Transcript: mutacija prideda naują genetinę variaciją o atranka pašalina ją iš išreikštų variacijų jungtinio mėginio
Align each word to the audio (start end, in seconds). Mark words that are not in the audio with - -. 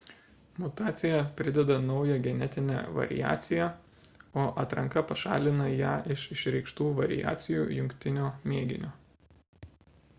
mutacija 0.61 1.17
prideda 1.39 1.77
naują 1.81 2.15
genetinę 2.21 2.77
variaciją 2.93 3.69
o 4.39 4.45
atranka 4.63 5.03
pašalina 5.11 5.67
ją 5.81 5.91
iš 6.15 6.23
išreikštų 6.37 6.87
variacijų 7.01 7.67
jungtinio 7.75 8.31
mėginio 8.53 8.91